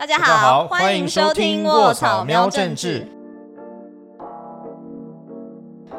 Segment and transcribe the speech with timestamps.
[0.00, 3.04] 大家好欢欢迎收听卧草喵政治。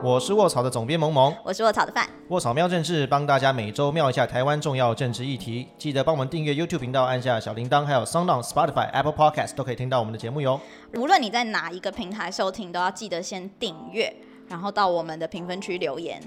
[0.02, 2.08] 我是卧草的总编萌萌，我是卧草的饭。
[2.30, 10.58] 卧草喵政治帮大家每周瞄一下台湾重要政治议题，记得帮我们订阅 YouTube 频道，按下小铃铛，还有 SoundOn、Spotify、Apple Podcast 都可以听到我们的节目哟。
[10.94, 14.16] 无论你在哪一个平台收听，都要记得先订阅，
[14.48, 16.22] 然后到我们的评分区留言，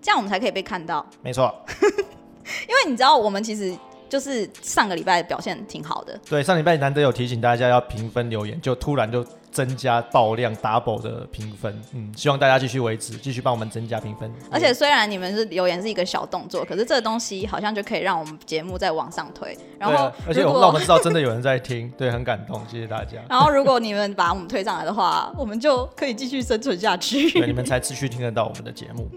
[0.00, 1.04] 这样我们才可以被看到。
[1.20, 3.76] 没错， 因为你知道，我们其实
[4.08, 14.32] 就是上个礼拜表现挺好的，对，上礼拜难得有提醒大家要评分留言，就突然就增加爆量 double 的评分，嗯，希望大家继续维持，继续帮我们增加评分。
[14.50, 19.56] 而且虽然你们是留言是一个小动作，可是这个东西好像就可以让我们节目再往上推。
[19.78, 23.18] 然后而且我让我们知道真的有人在听，对，很感动，谢谢大家。
[23.28, 27.30] 然后如果你们把我们推上来的话，我们就可以继续生存下去。
[27.32, 29.08] 对，你们才持续听得到我们的节目。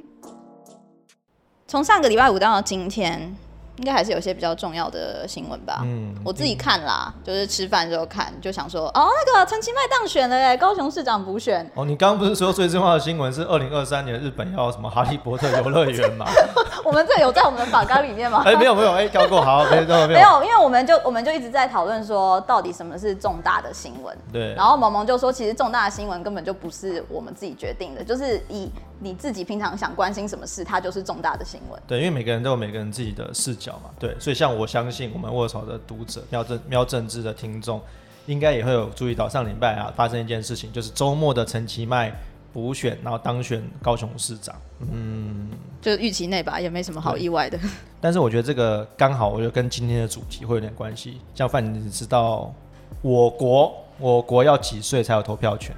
[1.68, 3.34] 从上个礼拜五到今天，
[3.78, 5.82] 应该还是有些比较重要的新闻吧。
[5.84, 11.70] 嗯，我自己看啦，就是吃饭的时候看，就想说，哦，那个陈其迈当选了哎，高雄市长补选。
[11.76, 16.26] 哦，你刚刚不是说最重要的新闻是二零二三年日本要什么哈利波特游乐园吗？
[16.84, 18.44] 我们这有在我们的法纲里面吗？
[18.46, 24.16] 哎，没有没有，哎，跳过，好，没有没有没有，因为我们就我们就一直在讨论说，到底什么是重大的新闻。
[24.32, 28.70] 对，然后萌萌就说，其实重大的新闻根本就不是我们自己决定的，就是以
[29.04, 31.82] 你自己平常想关心什么事，它就是重大的新闻。
[31.88, 37.82] 对，因为每个人都有每个人自己的视角嘛，对，所以像我相信我们卧槽的读者、喵政喵政治的听众，
[38.28, 42.16] 应该也会有注意到上礼拜啊发生一件事情，就是周末的陈其迈
[42.54, 44.56] 补选，然后当选高雄市长。
[44.92, 45.50] 嗯，
[45.82, 47.60] 就预期内吧，也没什么好意外的。
[48.00, 51.20] 但是我觉得这个刚好，我觉得跟今天的主题会有点关系。
[51.34, 52.54] 像范，你知道
[53.02, 55.76] 我国我国要几岁才有投票权？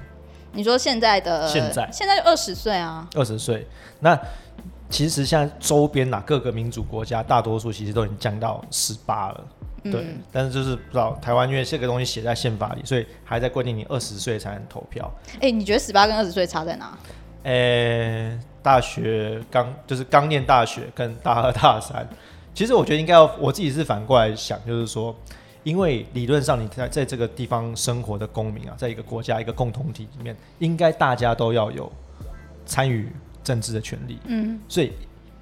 [0.54, 3.66] 你说现在的现在现在就二十岁啊，二十岁。
[4.00, 4.18] 那
[4.88, 9.44] 其实现在周边呐、各个民主国家大多数其实都已经降到十八了。
[9.84, 15.10] 对，嗯但是就是不知道台湾因为这个东西写在宪法里，所以还在规定你二十岁才能投票。
[15.40, 16.96] 哎、你觉得十八跟二十岁差在哪？
[17.42, 22.08] 诶、大学刚就是刚念大学跟大二大三，
[22.54, 25.14] 其实我觉得应该要我自己是反过来想，就是说，
[25.64, 31.90] 因为理论上你在在这个地方生活的公民啊，在一个国家一个共同体里面，应该大家都要有
[32.64, 33.10] 参与
[33.42, 34.18] 政治的权利。
[34.26, 34.92] 嗯，所以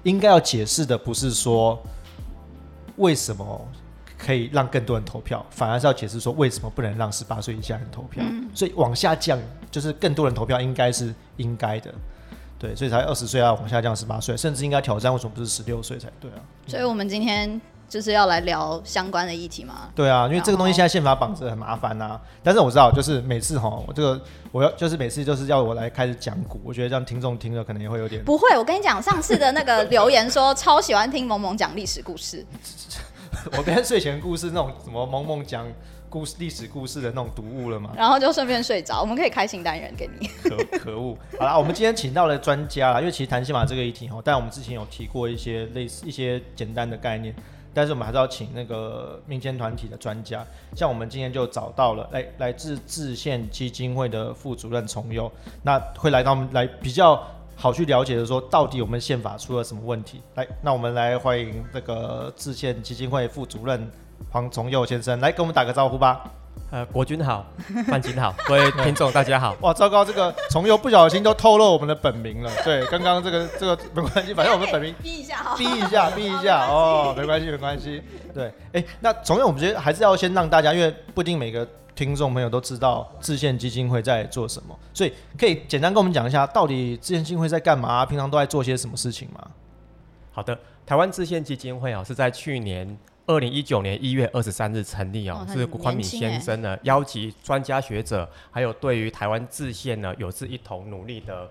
[0.03, 1.81] 应该要解释的不是说
[2.95, 3.67] 为什么
[4.17, 8.23] 可以让更多人投票，反而是要解释说为什么不能让十八岁以下人投票。
[8.55, 9.37] 所以往下降，
[9.69, 11.93] 就是更多人投票应该是应该的。
[12.57, 16.39] 对，所以才二十岁要往下降十八岁，甚至应该挑战为什么不是十六岁才对啊？
[16.65, 17.59] 所以我们今天
[17.93, 19.91] 就是要来聊相关的议题吗。
[19.93, 24.19] 对啊，因为这个东西现在宪法绑着很麻烦呐、但是我知道，就是每次哈，我这个
[24.51, 32.43] 我要就是每次就是要我来开始讲股，我觉得这样听众听了可能也会有点不会，我跟你讲，上次的那个留言说超喜欢听萌萌讲历史故事，
[33.55, 35.67] 我跟睡前故事那种什么萌萌讲
[36.09, 37.91] 故事历史故事的那种读物了嘛？
[37.95, 39.01] 然后就顺便睡着。
[39.01, 40.27] 我们可以开新单元给你。
[40.43, 41.15] 可可恶！
[41.39, 47.33] 好啦，我们今天请到了专家啦，因为其实谈宪法这个议题哈，但我们之前有提过一些类似一些简单的概念，
[47.73, 50.45] 但是我们还是要请那个民间团体的专家，
[50.75, 55.31] 像我们今天就找到了来来自制宪基金会的副主任崇佑，
[55.63, 57.21] 那会来到我们来比较
[57.55, 60.21] 好去了解的说，到底我们宪法出了什么问题？
[60.35, 63.89] 来，那我们来欢迎这个自县基金会副主任
[64.31, 66.29] 黄崇佑先生来跟我们打个招呼吧。
[66.73, 67.45] 呃，国军好，
[67.85, 69.55] 范金好，各位听众大家好。
[69.61, 72.49] 哇，糟糕，这个重佑不小心都透露我们的本名了。
[72.65, 75.55] 对，刚刚这个这个没关系，反正我们本名逼一下哈。
[75.55, 78.01] 逼一下，逼一下哦，没关系，没关系。
[78.33, 81.63] 对，哎，那重佑，我们觉得还是要先让大家，因为不一定每个
[81.93, 88.03] 听众朋友都知道制宪基金会在做什么，所以可以简单跟我们讲一下，到底制宪基金会在干嘛？
[88.03, 89.47] 平常都在做些什么事情吗？
[90.31, 90.57] 好的，
[90.87, 101.49] 台湾制宪基金会啊，是在去年二零一九年一月二十三日成立哦，是关敏年轻欸先生呢邀集专家学者，还有对于台湾制宪呢有志一同努力的。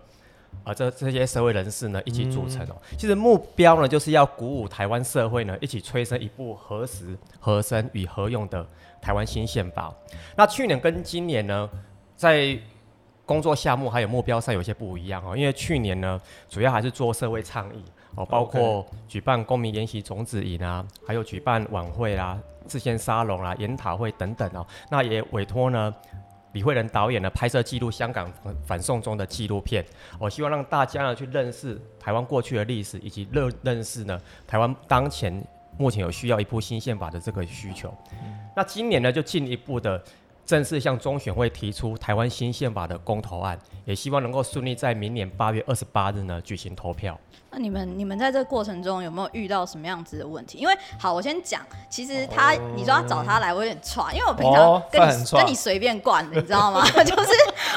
[0.64, 2.76] 啊，这这些社会人士呢一起组成哦。
[2.98, 8.64] 其实目标呢就是要鼓舞台湾社会呢一起催生一部合时、合身与合用的
[9.00, 9.92] 台湾新宪法。
[10.36, 11.68] 那去年跟今年呢，
[12.14, 12.56] 在
[13.24, 16.20] 工作项目还有目标上有些不一样哦，因为去年呢
[16.50, 17.82] 主要还是做社会倡议
[18.14, 22.38] 哦，包括举办公民研习种子营啊，还有举办晚会啦、
[22.68, 24.66] 制宪沙龙啦、研讨会等等哦。
[24.90, 25.94] 那也委托呢
[26.52, 29.84] 李慧仁导演呢拍摄记录香港反反送中的纪录片，
[30.18, 35.44] 我希望让大家呢去认识台湾过去的历史，以及认认识呢台湾当前
[35.78, 37.92] 目前有需要一部新宪法的这个需求。
[38.54, 40.02] 那今年呢就进一步的。
[40.44, 47.18] 正式向中选会提出台湾新宪法的公投案，也希望能够顺利在明年八月二十八日呢举行投票。
[47.52, 50.58] 那你们你们在这个过程中有没有遇到什么样子的问题？
[50.58, 51.60] 因为好，我先讲，
[51.90, 56.82] 其实他、你说要找他来，我有点差，因为我平常哦跟你、饭很串跟你随便惯，你知道吗？
[57.04, 57.30] 就是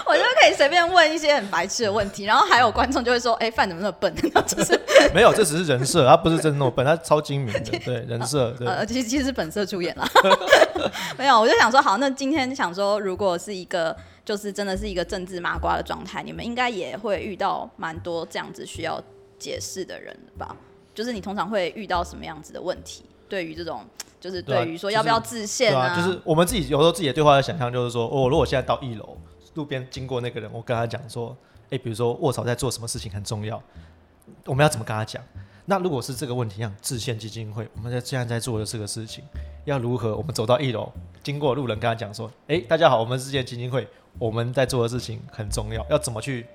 [0.08, 4.16] 我就可以随便问一些很白痴的问题，然后还有观众就会说，哎、范怎么那么笨？
[4.48, 4.80] 就是
[5.14, 8.66] 没有，这只是人设，他不是真的那么笨，他超精明的，对人设，对。
[8.66, 10.08] 呃，其实其实是本色出演了。
[11.18, 19.02] 没有，我就想说，好，那今天想说，如果是一个就是真的是一个政治麻瓜的状态，你们应该也会遇到蛮多这样子需要
[19.46, 20.58] 解释的人吧？
[20.96, 23.04] 就是你通常会遇到什么样子的问题？
[23.30, 23.86] 对于这种，
[24.20, 29.16] 就是对于说要不要自限对啊，就是我们自己有时候自己的对话的想象，就是说，哦，如果现在到一楼，
[29.54, 31.38] 路边经过那个人，我跟他讲说，
[31.70, 33.62] 哎、比如说卧槽在做什么事情很重要，
[34.46, 35.22] 我们要怎么跟他讲？
[35.66, 39.24] 那如果是这个问题，像制宪基金会，我们在现在在做的这个事情，
[39.66, 40.16] 要如何？
[40.16, 40.92] 我们走到一楼，
[41.24, 43.88] 经过路人跟他讲说，哎、大家好，我们制宪基金会，
[44.18, 46.46] 我们在做的事情很重要，要怎么去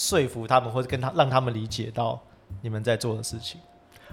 [0.00, 2.18] 说服他们，或者跟他让他们理解到
[2.62, 3.60] 你们在做的事情？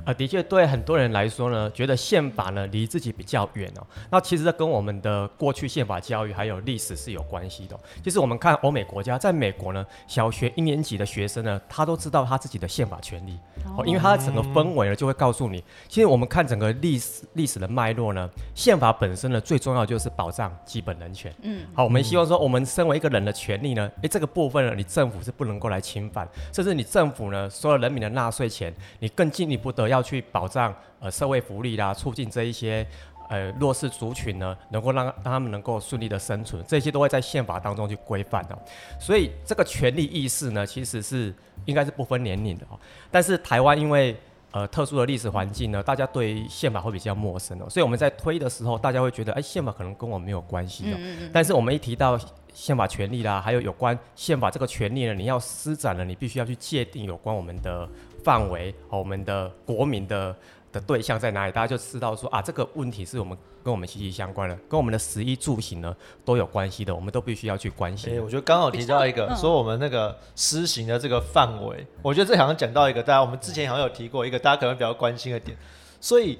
[0.06, 3.86] 呃，的确，对很多人来说呢，觉得宪法呢离自己比较远哦。
[4.10, 13.38] 那其实这跟我们的过去宪法教育还有历史是有关系的哦、就是我们看欧美国家，在美国呢，小学一年级的学生呢，他都知道他自己的宪法权利
[13.76, 21.34] 哦，因为他的整个氛围呢就会告诉你，其实我们看整个历史历史的脉络呢，宪法本身呢最重要就是保障基本人权。
[21.42, 32.86] 嗯，好，我们希望说，我们身为一个人的权利呢，诶，这个部分呢，你政府是不能够来侵犯，甚至你政府呢，所有人民的纳税钱，你更进一步的要去保障呃社会福利啦，促进这一些
[33.30, 38.57] 呃弱势族群呢，能够让让他们能够顺利的生存，这些都会在宪法当中去规范的。
[39.00, 41.34] 所以这个权利意识呢，其实是
[41.66, 42.80] 应该是不分年龄的哦。
[43.12, 44.16] 但是台湾因为
[44.51, 50.98] 呃特殊的历史环境呢，大家对于宪法会比较陌生哦，所以我们在推的时候，大家会觉得，哎，宪法可能跟我没有关系哦。
[51.33, 52.18] 但是我们一提到
[52.54, 57.88] 宪法权利啦，还有有关宪法这个权利呢，你要施展了，你必须要去界定有关我们的
[58.28, 60.36] 范围，哦，我们的国民的
[60.74, 65.96] 的对象在哪里，大家就知道说啊，这个问题是我们跟我们息息相关的，跟我们的食衣住行呢
[66.26, 68.20] 都有关系的，我们都必须要去关哎、心。
[68.22, 75.58] 我觉得刚好提到一个，说我们那个施行的这个范围，我觉得这好像讲到一个大家我们之前好像有提过一个大家可能比较关心的点，
[76.02, 76.38] 所以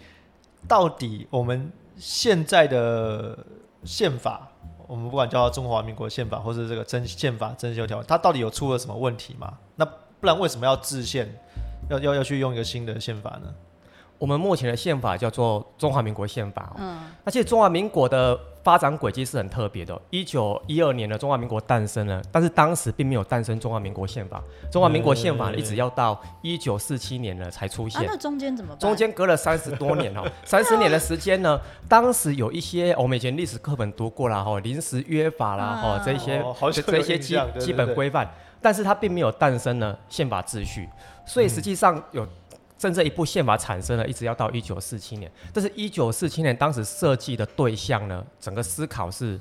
[0.68, 3.38] 到底我们现在的
[3.86, 4.46] 宪法，
[4.88, 9.58] 我们不管叫它中华民国宪法或是这个真宪法增修条，它到底有出了什么问题吗？
[9.78, 11.40] 那不然为什么要制宪，
[11.90, 13.54] 要要要去用一个新的宪法呢？
[14.20, 20.02] 我们目前的宪法叫做中华民国宪法、哦，嗯，那其实中华民国的发展轨迹是很特别的、哦。
[20.10, 24.42] 一九一二年的中华民国诞生了，但是当时并没有诞生中华民国宪法。
[24.72, 28.06] 中华民国宪法一直要到一九四七年了才出啊，现。
[28.08, 28.80] 那中间怎么办？
[28.80, 36.44] 中间隔了三十多年哦， 三十年的时间呢，当时有一些我们以前历史课本读过啦，哈，临时约法啦，哈，啊这些
[36.74, 38.28] 这这些基基本对规范，
[38.62, 40.88] 但是它并没有诞生呢宪法秩序，
[41.26, 42.28] 所以实际上有
[42.78, 45.32] 真正一部宪法产生了，一直要到一九四七年。
[45.52, 49.40] 但是，一九四七年当时设计的对象呢，整个思考是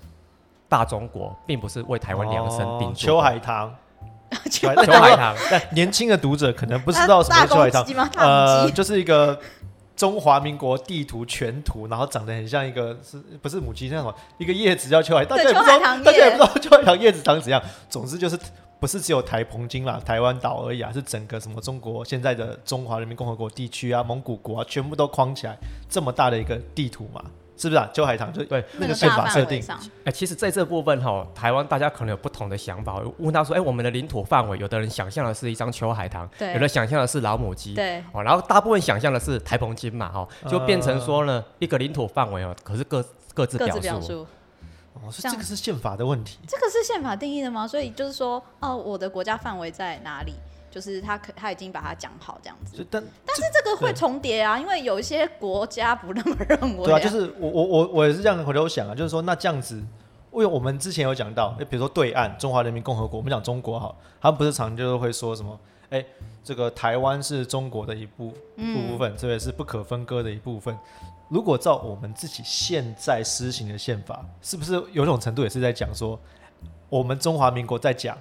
[0.68, 2.94] 大中国，并不是为台湾量身定哦做。
[2.94, 3.74] 秋海棠，
[4.50, 7.84] 秋 秋海棠，但 年轻的读者可能不知道什么秋海棠。
[8.16, 9.38] 呃，就是一个
[9.94, 17.62] 中华民国地图全图，然后长得很像一个是不是母鸡那种一个叶子叫秋海，大家也不知道，大家也不知道秋海棠叶子长怎样。
[17.90, 18.38] 总之就是
[18.78, 25.56] 不是只有台澎金啦、台湾岛而已啊，是整个什么中国现在的中华人民共和国地区啊、蒙古国啊，全部都框起来
[25.88, 27.24] 这么大的一个地图嘛，
[27.56, 27.88] 是不是啊？
[27.94, 28.62] 秋海棠就对。
[28.78, 29.64] 那个宪法设定，
[30.04, 33.02] 哎、其实在这部分哈，台湾大家可能有不同的想法。
[33.18, 36.52] 问他说，哎、我们的领土范围，有的人想象的是一张秋海棠，对。
[36.52, 43.02] 有的想象的是老母鸡，对，哦，然后大部分想象的是台澎金嘛，哈，就变成说呢，一个领土范围哦，可是各
[43.32, 44.26] 各自各表述。
[45.02, 46.38] 哦，所以这个是宪法的问题。
[46.46, 47.66] 这个是宪法定义的吗？
[47.66, 50.34] 所以就是说，哦，我的国家范围在哪里？
[50.68, 52.76] 就是他可他已经把它讲好这样子。
[52.76, 65.58] 就但但是这个会重叠啊，因为有一些国家不那么认为、对啊，就是我我我我也是这样回头想啊，就是说那这样子，因为我们之前有讲到，哎，比如说对岸中华人民共和国，我们讲中国好，他们不是常就是会说什么，
[65.90, 66.04] 哎，
[66.42, 70.76] 这个台湾是中国的一部嗯部分，这也是不可分割的一部分。
[71.28, 76.18] 如果照我们自己现在施行的宪法，是不是有种程度也是在讲说，
[76.88, 78.16] 我们中华民国在讲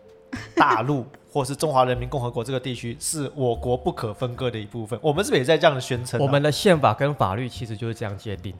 [0.54, 4.98] 大陆或是中华人民共和国这个地区是我国不可分割的一部分？
[5.02, 8.54] 我们是不是也在这样的宣称啊、我们的宪法跟法律其实就是这样界定，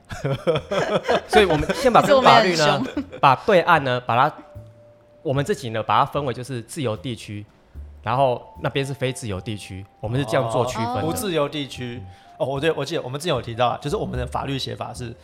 [1.29, 2.83] 所以我们宪法跟法律呢，
[3.21, 4.37] 把对岸呢，把它
[5.23, 7.45] 我们自己呢，把它分为就是自由地区，
[8.03, 11.01] 然后那边是非自由地区，我们是这样做区分。
[11.01, 12.03] 不自由地区。
[12.39, 15.15] 哦，我对我记得我们之前有提到啊，就是我们的法律写法是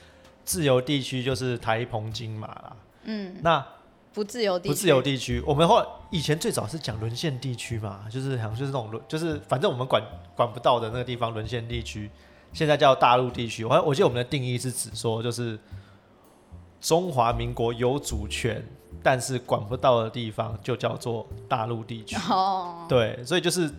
[0.45, 3.67] 自由地区就是台澎金马啦，嗯，那
[4.13, 10.03] 不自由地区，不自由地区，我们后来以前最早是讲沦陷地区嘛，就是好像就是那种沦，就是反正我们管
[10.35, 12.11] 管不到的那个地方沦陷地区，
[12.53, 13.65] 现在叫大陆地区。
[13.65, 15.59] 我我记得我们的定义是指说，就是
[16.83, 18.63] 中华民国有主权，
[19.03, 22.17] 但是管不到的地方就叫做大陆地区。
[22.31, 23.71] 哦，对，所以就是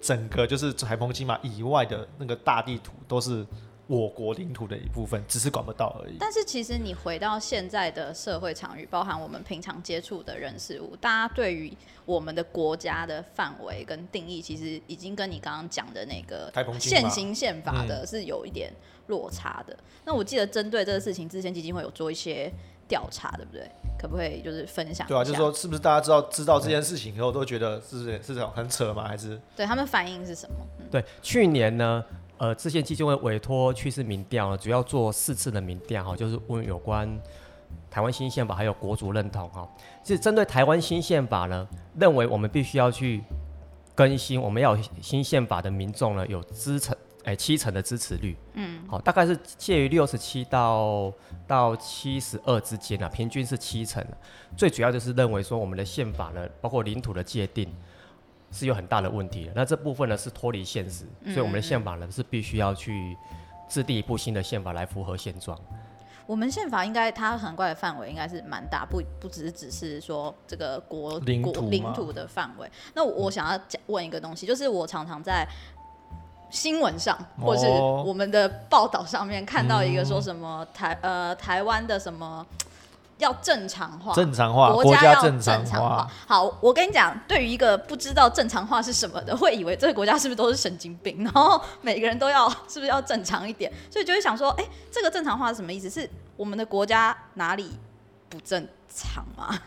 [0.00, 3.46] 整个就是海澎金马以外的那个大地图都是
[3.86, 6.16] 我国领土的一部分，只是管不到而已。
[6.18, 11.72] 但是其实你回到现在的社会场域，包含我们平常接触的人事物，大家对于
[12.04, 18.72] 我们的国家的范围跟定义，其实已经跟你刚刚讲的那个现行宪法的是有一点
[19.06, 19.76] 落差的。
[20.04, 22.52] 那我记得针对这个事情，之前基金会有做一些
[22.88, 23.70] 调查，对不对？
[23.98, 25.06] 可不可以就是分享？
[25.08, 29.08] 对啊，就是说是不是大家知道知道这件事情以后都觉得是是这种很扯吗？
[29.08, 30.56] 还是对他们反应是什么？
[30.78, 32.04] 嗯对，去年呢，
[32.36, 37.08] 呃，知县基金会委托趋势民调呢，主要做四次的民调哈，就是问有关
[37.90, 39.66] 台湾新宪法还有国族认同哈。
[40.04, 41.66] 是针对台湾新宪法呢，
[41.98, 43.24] 认为我们必须要去
[43.94, 51.12] 更新，我们要新宪法的民众呢，有支持哎七成的支持率，嗯，好，大概是介于六十七到
[51.46, 54.02] 到七十二之间啊，平均是七成。
[54.56, 57.70] 最主要就是认为说我们的宪法呢，包括领土的界定。
[58.52, 59.52] 是有很大的问题的。
[59.56, 63.14] 那这部分呢是脱离现实，所以我们的宪法呢是必须要去
[63.68, 65.58] 制定一部新的宪法来符合现状。
[66.26, 72.70] 我们宪法应该它涵盖的范围应该是蛮大，不不只是只是说这个国国领土领土的范围。
[72.94, 75.46] 那我想要讲问一个东西，就是我常常在
[76.56, 82.44] 新闻上或是哦我们的报道上面看到一个说什么台呃台湾的什么。
[83.18, 95.88] 要正常化，正常化国国家要正常常化好，我跟你讲，对于一个不知道正常化是什么的，会以为这个国家是不是都是神经病，然后每个人都要是不是要正常一点， 所以就会想说，哎、这个正常化是什么意思？
[95.88, 97.78] 是我们的国家哪里
[98.28, 99.58] 不正常吗？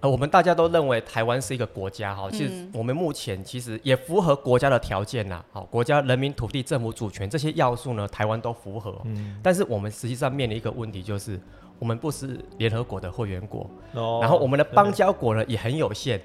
[0.00, 8.96] 呃，我们大家都认为台湾是一个国家哈，其实嗯我们目前其实也符合国家的条件呐，好，国家人民、土地、政府主权这些要素呢，台湾都符合。
[9.04, 9.36] 嗯。
[9.42, 11.40] 但是我们实际上面临一个问题，就是
[11.80, 16.20] 我们不是联合国的会员国，哦然后我们的邦交国呢也很有限，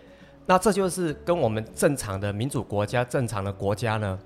[0.45, 4.19] 那这就是跟我们正常的民主国家、正常的国家呢，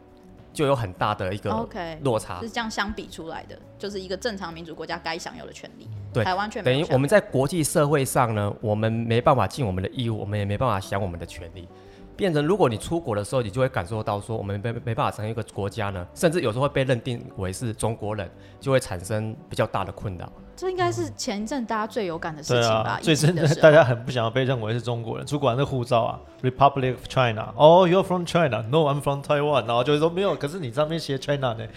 [0.53, 2.49] 就有很大的一个 OK，落差是。
[2.49, 6.85] 这样相比出来的，就是一个正常民主国家该享有的权利，对台湾却没等于。
[6.91, 11.67] 我们在国际社会上呢，我们没办法尽我们的义务，我们也没办法享我们的权利。
[12.17, 20.29] 变成，如果你出国的时候，你就会感受到说，我们没没办法成为一个国家呢，甚至有时候会被认定为是中国人，就会产生比较大的困扰。
[20.55, 22.93] 这应该是前一阵大家最有感的事情吧？
[22.93, 31.67] 啊，最真的大家很不想要被认为是中国人，出国那护照啊，Republic of China，哦、y o u r e from China，No，I'm from Taiwan，然后就会说没有，可是你上面写 China 呢，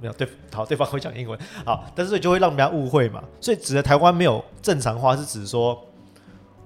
[0.00, 5.78] 没有对，好，对方会讲英文，好，但是就会让人家误会嘛，所以指的台湾没有正常化，是指说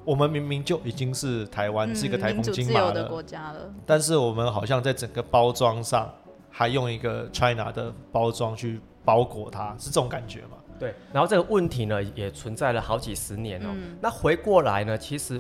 [0.09, 3.71] 我们明明就已经是台湾、是一个台风嗯民主金马自由的了，国家了。
[3.85, 6.11] 但是我们好像在整个包装上
[6.51, 10.57] 还用一个 China 的包装去包裹它，是这种感觉吗？
[10.79, 15.39] 对，然后这个问题呢，也存在了好几十年哦、嗯那回过来呢，其实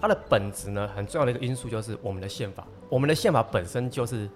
[0.00, 2.64] 它的本质呢，很重要的一个因素就是我们的宪法。
[2.88, 4.30] 我们的宪法本身就是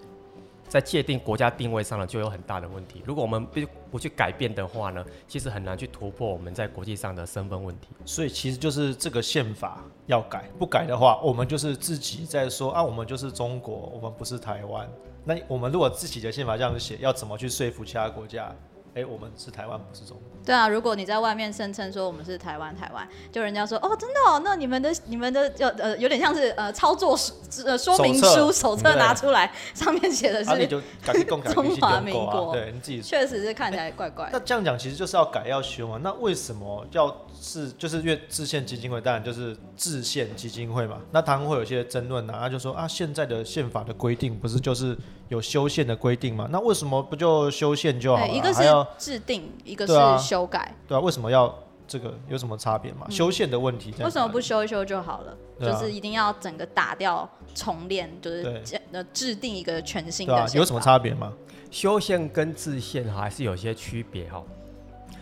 [0.73, 3.03] 在界定国家定位上呢，就有很大的问题。
[3.05, 3.59] 如果我们不
[3.91, 7.89] 不去改变的话呢，其实很难去突破我们在国际上的身份问题。
[8.05, 14.89] 所以其实就是这个宪法要改，不改的话，我们就是自己在说啊，我们就是中国，我们不是台湾。
[15.23, 18.51] 那我们如果自己的宪法这样写，要怎么去说服其他国家？
[18.95, 20.23] 哎、我们是台湾，不是中国。
[20.45, 27.33] 对啊，如果你在外面声称说我们是台湾，台湾，就人家说哦，真的哦，那你们的你们的就呃有点像是呃操作书
[27.65, 33.01] 呃说明书手册拿出来，上面写的啊，你是，就赶紧共改 中华民国啊，对你自己。
[33.01, 34.31] 确实是看起来怪怪的。
[34.33, 35.97] 那这样讲，其实就是要改要修嘛。
[36.03, 40.97] 那为什么要是就是因为制宪基金会，当然就是制宪基金会嘛。
[41.11, 44.97] 那他们会有些争论呐，他就说啊，现在的宪法的规定不是就是
[45.29, 46.47] 有修宪的规定嘛？
[46.51, 48.33] 那为什么不就修宪就好对，了？
[48.33, 51.53] 一个还要制定，一个是修改，对啊，为什么要
[51.87, 53.07] 这个有什么差别嘛？
[53.09, 55.31] 修宪的问题为什么不修一修就好了？
[55.31, 60.27] 啊就是一定要整个打掉重练，就是对呃制定一个全新？
[60.27, 60.47] 的。
[60.53, 61.31] 有什么差别吗？
[61.71, 64.43] 修宪跟制宪哈还是有些区别哈。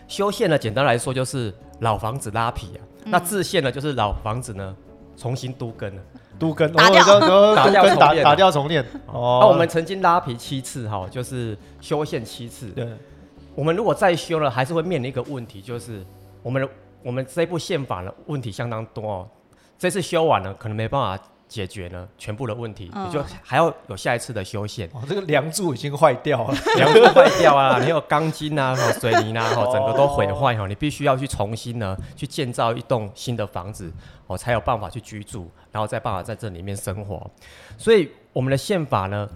[0.08, 4.74] 修宪呢，简单来说就是老房子拉皮啊，那制宪呢就是老房子呢
[5.16, 6.02] 重新都根了。
[6.38, 9.38] 都跟打掉哦打掉跟打重练打掉重练哦。
[9.40, 12.66] 那我们曾经拉皮七次哈，就是修宪七次。
[12.70, 12.88] 对
[13.54, 16.04] 我们如果再修了，还是会面临一个问题，就是
[16.42, 16.68] 我们的
[17.02, 19.28] 我们这部宪法呢问题相当多哦。
[19.78, 24.88] 这次修完了，可能没办法解决呢全部的问题，嗯你就还要有下一次的修宪。
[24.94, 26.54] 哦，这个梁柱已经坏掉了。
[26.78, 33.92] 梁柱坏掉啊，你有钢筋啊、和水泥啊，哈，整个都毁坏哦，你必须要去重新呢去建造一栋新的房子，
[34.28, 37.30] 哦，才有办法去居住，然后再办法在这里面生活。
[37.76, 39.28] 所以我们的宪法呢，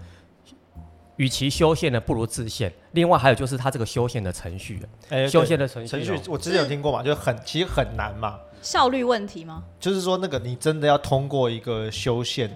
[1.17, 2.71] 与其修宪呢，不如自宪。
[2.93, 9.63] 另外还有就是它这个修宪的程序，哎，修对宪的程序程序哦，我之前有听过嘛，就很其实很难嘛，效率问题吗？
[9.79, 12.55] 就是说那个你真的要通过一个修宪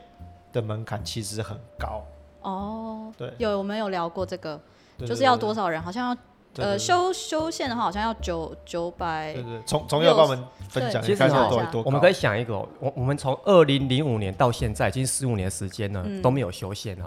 [0.51, 2.03] 的门槛，其实很高。
[2.41, 4.59] 哦，对，有我们有聊过这个，
[4.97, 5.53] 对就是要多？
[5.53, 5.81] 少人？
[5.81, 6.17] 好像要
[6.57, 17.05] 呃，修修宪的话，好像要九九百对对，对从从有帮我们分享一下，其实哈多多，我们可以想一个、哦，我我们从二零零五年到现在，已经十五年时间了，嗯都没有修宪哦。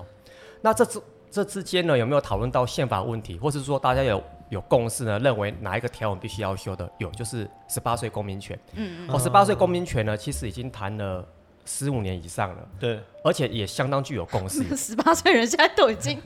[0.63, 0.99] 那这之
[1.35, 5.19] 这之间呢，有没有讨论到宪法问题，或是说大家有有共识呢？
[5.19, 6.89] 认为哪一个条文必须要修的？
[6.99, 8.57] 有，就是十八岁公民权。
[8.75, 11.27] 嗯哦，十八岁公民权呢，其实已经谈了
[11.65, 14.63] 十五年以上了，对，而且也相当具有共识。
[14.71, 16.21] 嗯， 十八岁人现在都已经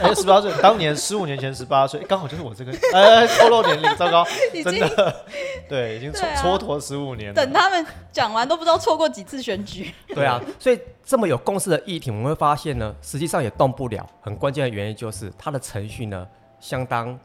[0.00, 4.24] 哎，十八岁，当年十五年前十八岁，刚好就是我这个，哎，透露年龄， 糟糕，
[4.64, 5.24] 真的，
[5.68, 7.34] 对，已经蹉蹉跎十五年了。
[7.34, 9.92] 等他们讲完都不知道错过几次选举。
[10.08, 14.08] 对啊，所以这么有共识的议题，我们会发现呢，实际上也动不了。
[14.20, 16.26] 很关键的原因就是它的程序呢，
[16.60, 17.18] 相当，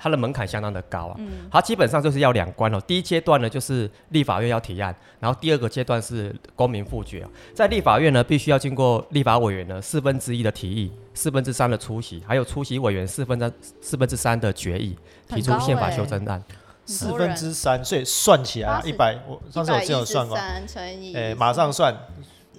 [0.00, 1.16] 它的门槛相当的高啊。
[1.18, 2.80] 嗯它基本上就是要两关哦。
[2.86, 7.28] 第一阶段呢，就是立法院要提案，然后第二个阶段是公民复决、哦。
[7.54, 14.96] 在立法院呢，必须要经过立法委员呢四分之一的提议，四分之三的出席，还有出席委员四分之四分之三的决议，
[15.28, 16.42] 提出宪法欸修正案。
[16.86, 21.96] 四分之三，所以算起来啊，一百，我上次我之前有算过，三乘以，哎，马上算，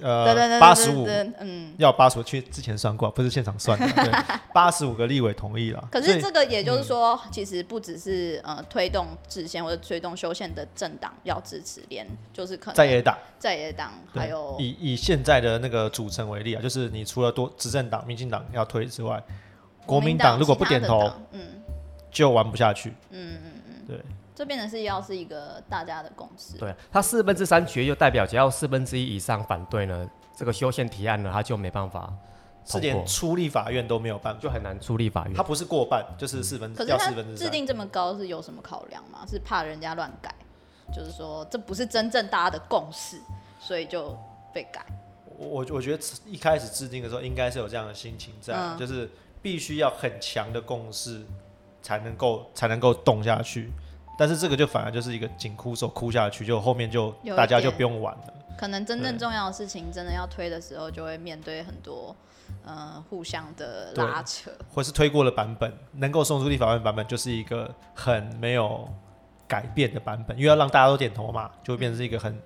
[0.02, 1.08] 呃，对八十五，
[1.40, 1.74] 嗯。
[1.78, 4.12] 要八十五，去之前算过，不是现场算的，对，
[4.54, 5.88] 八十五个立委同意了。
[5.92, 19.22] 可是这个也就是说，其实不只是呃推动制宪或者推动修宪的政党要支持，连就是可能在野党，在野党还有以以现在的那个组成为例啊，就是你除了多执政党、民进党要推之外，
[19.86, 21.42] 国民党如果不点头，嗯
[22.12, 22.90] 就玩不下去。
[23.10, 23.61] 嗯嗯嗯，
[23.92, 24.02] 对，
[24.34, 26.58] 这变成是要是一个大家的共识。
[26.58, 32.14] 对，它四分之三决议就代表只要四分之一以上反对呢，这个修宪提案呢，它就没办法
[32.66, 35.44] 是连，出立法院都没有办法，就很难出立法院它。
[35.44, 37.48] 不是过半，就是四分，可是四分之三。
[37.48, 39.26] 制定这么高是有什么考量吗？
[39.28, 40.34] 是怕人家乱改，
[40.96, 43.20] 就是说这不是真正大家的共识，
[43.60, 44.18] 所以就
[44.54, 44.86] 被改。
[45.38, 49.10] 我我我觉得一开始制定的时候，应该是有这样的心情在，嗯就是
[49.42, 51.26] 必须要很强的共识
[51.82, 53.72] 才能够才能够动下去。
[54.22, 58.34] 但是这个就反而就是一个紧箍手箍下去，就后面就大家就不用玩了。
[58.56, 62.16] 可能真正重要的事情，真的要推的时候，就会面对很多
[62.64, 64.52] 呃互相的拉扯。
[64.72, 68.88] 或是推过的版本，能够送出立法院版本，就是一个很没有
[69.48, 72.40] 改变的版本，因为要让大家都点头嘛，就会变成是一个很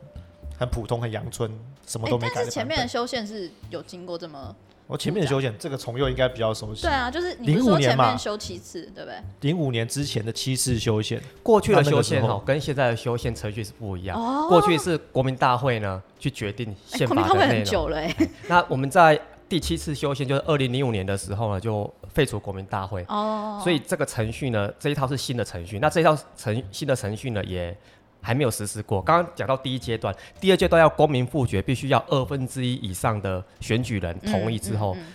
[0.58, 1.52] 很普通、很阳春，
[1.86, 2.88] 什么哎都没改的但是前面的。
[2.88, 4.56] 修宪是有经过这么
[4.88, 6.92] 我前面的修宪，这个重又应该比较熟悉对。
[6.92, 9.20] 啊，就是你不是05说年嘛修七次，对不对？
[9.42, 14.16] 零五年之前的七次修宪，过去的修宪哦，跟现在的修宪程序是不一样。
[14.16, 17.72] 哦过去是国民大会呢去决定哎宪国民大会很法的内容。
[17.72, 18.16] 久了哎。
[18.48, 19.20] 那我们在
[19.50, 23.04] 第七次修宪，就是二零零五年的时候呢，就废除国民大会。
[23.08, 25.80] 哦，所以这个程序呢，这一套是新的程序。
[25.80, 27.76] 那这一套程新的程序呢，也
[28.26, 29.00] 还没有实施过。
[29.00, 35.06] 刚刚讲到第一阶段，第二阶段要公民复决，必须要二分之一以上的选举人同意之后，嗯嗯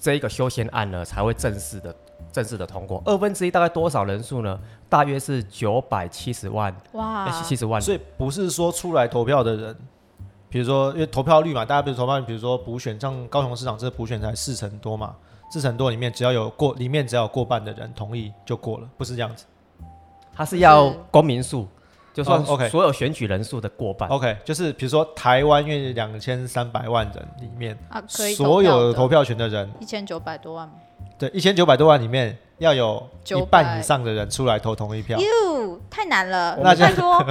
[0.00, 1.94] 这一个修宪案呢才会正式的
[2.30, 3.02] 正式的通过。
[3.04, 4.58] 二分之一大概多少人数呢？
[4.88, 7.80] 大约是九百七十万，嗯哇，七十万。
[7.80, 9.76] 所以不是说出来投票的人，
[10.48, 15.16] 比如说因为投票率嘛，大家比如投票率，比如说补选，像高雄市长这个补选才四成多嘛，
[15.50, 19.44] 四成多里面只要有过，里面只要有过半的人同意就过了，不是这样子。
[20.34, 21.68] 它是要公民数，
[22.12, 24.08] 就算哦，OK 所有选举人数的过半。
[24.08, 30.74] OK，就是比如说台湾因为两千三百万人里面，啊，可以所有的投票票权的人，一千九百多万吗？
[31.18, 37.26] 对一千九百多万里面要有一半以上的人出来投同一票，哟，太难了，那 这拜托，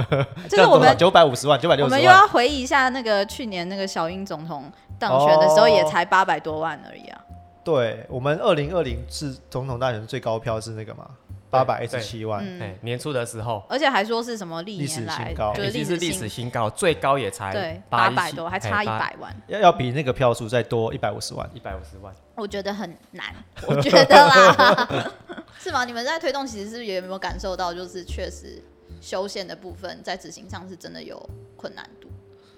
[0.48, 2.00] 这是我们九百五十万，九百六我十万。
[2.00, 7.20] 我们又要回忆一下那个去年那个小英总统当选的时候，哦也才八百多万而已啊。
[7.64, 11.06] 对我们二零二零是总统大选最高票是那个嘛，
[11.52, 12.42] 八百一十七万。
[12.42, 21.48] 嗯，哎，年初的时候，而且还说是什么历历史新高就是已经是历史新新高，最高也才八八百多，还差一百万，要要比那个票数再多一百五十万。
[21.54, 22.12] 一百五十万。
[22.34, 23.26] 我觉得很难，
[23.68, 25.12] 我觉得啦，
[25.60, 25.84] 是吗？
[25.84, 28.62] 你们在推动，其实是有没有感受到，就是确实
[29.00, 32.08] 修宪的部分在执行上是真的有困难度。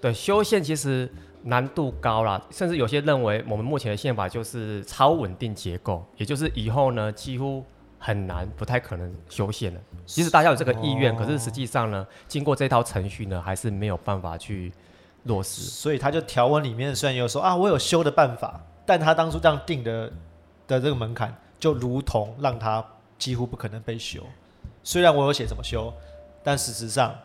[0.01, 1.11] 对，修宪其实
[1.43, 7.63] 难度高啦，甚至有些认为我们目前的宪法就是超稳定结构，也就是以后呢几乎
[8.05, 9.81] 很难，不太可能修宪了。
[10.05, 14.71] 即使大家有这个意愿，哦可是实际上呢，经过这套程序呢，还是没有办法去
[15.23, 15.63] 落实。
[15.63, 20.13] 所以他就条文里面虽然有说啊，我有修的办法，但他当初这样定的
[20.67, 22.85] 的这个门槛，就如同让他
[23.17, 24.21] 几乎不可能被修。
[24.83, 25.91] 虽然我有写怎么修，
[26.43, 27.15] 但事实上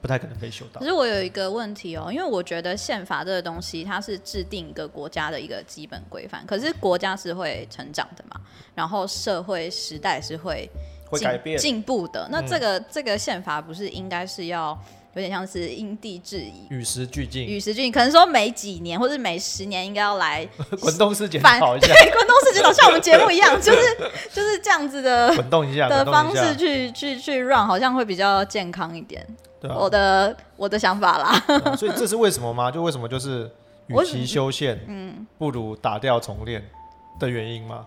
[0.00, 0.86] 不太可能被修到可。
[0.86, 8.40] 是我有一个问题哦，因为我觉得宪法这个东西，它是制定一个国家的一个基本规范，可是国家是会成长的嘛，
[8.74, 10.70] 然后社会时代是会
[11.10, 12.28] 进会改变，进步的。
[12.30, 14.78] 那嗯这个、这个宪法不是应该是要
[15.18, 20.48] 有点像是因地制宜、与时俱进，与时俱进，可能说每几年或者每十年应该要来
[20.80, 23.78] 滚动式检反讨一下，对滚动式检讨，像我们节目一样，就是
[24.32, 29.26] 就是这样子的滚动一下的方式去去去 run，好像会比较健康一点。
[29.60, 32.70] 对啊我的我的想法啦，啊所以这是为什么吗？
[32.70, 33.50] 就为什么就是
[33.88, 36.62] 与其修宪，嗯，不如打掉重练
[37.18, 37.84] 的原因吗？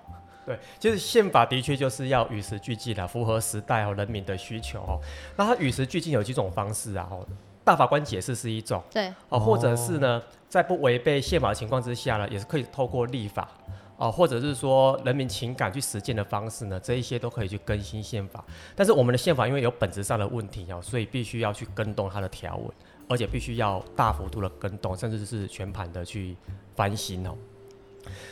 [0.55, 4.99] 对，就是宪法的确就是要与时俱进啦，符合时代和人民的需求哦。
[5.35, 7.07] 那它与时俱进有几种方式啊？
[7.11, 7.25] 哦，
[7.63, 13.49] 大法官解释是一种对，哦，或者是呢，在不违背宪法的情况之下呢，也是可以透过立法
[13.97, 18.43] 哦，或者是说人民情感去实践的方式呢，这一些都可以去更新宪法。
[18.75, 22.67] 但是我们的宪法因为有本质上的问题哦，所以必须要去更动它的条文，
[23.07, 26.35] 而且必须要大幅度的更动，甚至是全盘的去
[26.75, 27.37] 翻新哦。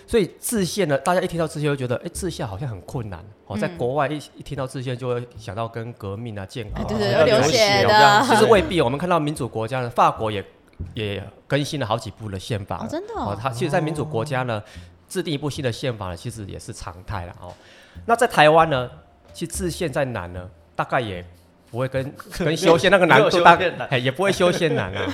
[0.07, 3.57] 所以制宪呢，大家一听到制宪就觉得，哎、制宪好像很困难哦。
[3.57, 8.81] 在嗯国外一一听到制宪，就会想到跟革命啊、建国、啊，哎对对流流血的其实未必。
[8.81, 10.43] 我们看到民主国家呢，法国也
[10.93, 12.87] 也更新了好几部的宪法哦，了。
[12.89, 14.61] 真的哦，哦，它其实，在民主国家呢，
[15.07, 17.53] 制定一部新的宪法呢，其实也是常态了哦。
[18.05, 18.89] 那在台湾呢，
[19.33, 21.25] 其实制宪再难呢，大概也
[21.71, 23.57] 不会跟 跟修宪那个难度大
[23.97, 25.05] 也不会修宪难啊。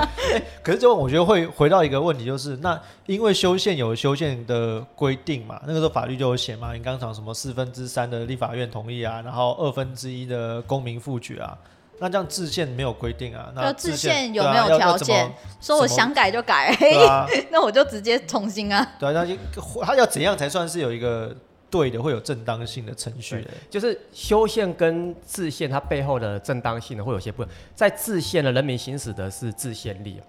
[0.62, 11.56] 可是就我觉得会回到一个问题，就是那因为修宪有修宪的规定嘛，那个时候法律就有写嘛，你刚讲什么四分之三的立法院同意啊，然后二分之一的公民复决啊，
[11.98, 15.32] 那这样制宪没有规定啊，那要制宪有没有条件？
[15.60, 16.76] 说我想改就改，
[17.08, 18.86] 啊， 那我就直接重新啊。
[19.00, 19.34] 对啊，那就
[19.82, 21.34] 他要怎样才算是有一个
[21.70, 23.50] 对的，会有正当性的程序的？
[23.68, 27.52] 就是修宪跟制宪它背后的正当性呢，会有些不同。
[27.74, 30.20] 在制宪呢，人民行使的是制宪力。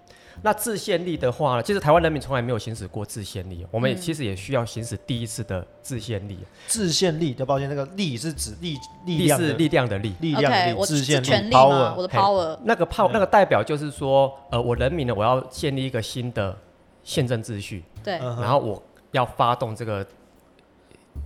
[0.42, 6.38] 那制宪力的话呢，其实台湾人民从来没有行使过制宪力，我们也嗯其实也需要行使第一次的制宪力。
[6.66, 10.14] 制宪力，对，抱歉，那个力是指力力量的力量的力。
[10.20, 16.56] 力量的力，制宪力？power 我的嘿 power，那个炮嗯那个代表就是说，呃，我人民呢，我要建立一个新的
[17.02, 20.06] 宪政秩序，对，然后我要发动这个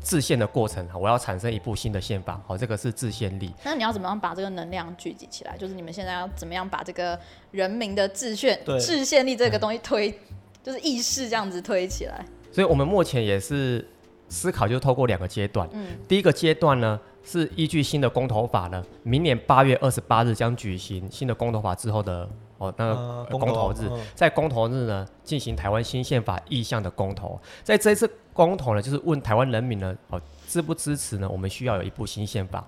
[0.01, 3.53] 制宪的过程，我要产生一部新的宪法，好，这个是制宪力。
[3.65, 5.57] 那你要怎么样把这个能量聚集起来？
[5.57, 7.19] 就是你们现在要怎么样把这个
[7.51, 10.19] 人民的制宪、对制宪力这个东西推，
[10.63, 12.25] 就是意识这样子推起来。
[12.53, 13.87] 所以我们目前也是
[14.29, 15.69] 思考，就是透过两个阶段。
[15.73, 27.41] 嗯，第一个阶段呢，是依据新的公投法呢，明年八月二十八日将举行新的公投法之后的哦那个公投日，嗯在公投日呢进行台湾新宪法意向的公投。
[27.63, 31.27] 在这一次公投呢，就是问台湾人民呢哦支不支持呢？
[31.27, 32.63] 我们需要有一部新宪法。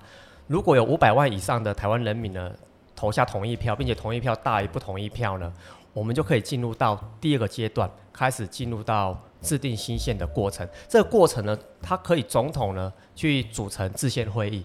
[0.47, 2.51] 如果有五百万以上的台湾人民呢
[2.95, 5.53] 投下同意票，并且同意票大于不同意票呢，
[5.93, 10.67] 我们就可以进入到第二个阶段，开始进入到制定新宪的过程。
[10.89, 14.65] 这个过程呢，它可以总统呢去组成制宪会议，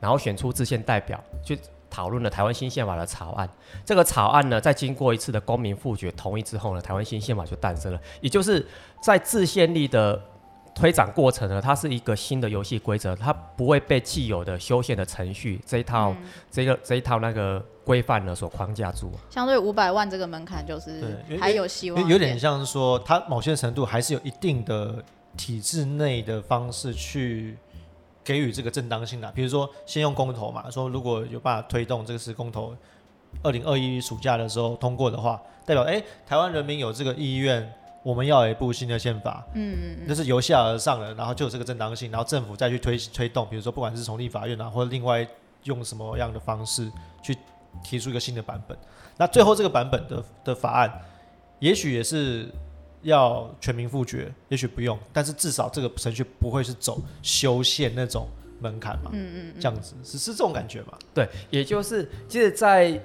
[0.00, 1.58] 然后选出制宪代表去
[1.90, 3.48] 讨论了台湾新宪法的草案。
[3.84, 8.00] 这个草案呢，在经过一次的公民复决同意之后呢，台湾新宪法就诞生了。
[8.20, 8.64] 也就是
[9.00, 10.20] 在自宪力的
[10.74, 16.14] 推展过程呢，它是一个新的游戏规则，它不会被既有的修宪的程序这一套、
[16.50, 19.10] 这个这一套那个规范呢所框架住。
[19.30, 25.02] 相对五百万这个门槛，就是对还有希望有有点像是说，它某些程度还是有一定的
[25.36, 27.56] 体制内的方式去
[28.22, 29.30] 给予这个正当性的。
[29.32, 32.76] 比如说，先用公投嘛，说如果有办法推动这个是公投，
[33.42, 37.72] 二零二一暑假的时候通过的话，代表哎、台湾人民有这个意愿，
[38.08, 45.28] 我们要有一部新的宪法，嗯嗯就是由下而上的，然后就有这个正当性，然后政府再去推推动，比如说不管是从立法院啊，或者另外
[45.64, 46.90] 用什么样的方式
[47.22, 47.36] 去
[47.84, 48.74] 提出一个新的版本。
[49.18, 50.90] 那最后这个版本的的法案，
[51.58, 52.48] 也许也是
[53.02, 58.26] 要全民复决，也许不用，但是至少这个程序不会是走修宪那种
[58.58, 60.96] 门槛嘛，嗯嗯这样子是是这种感觉嘛？
[61.12, 62.98] 对，也就是其实，在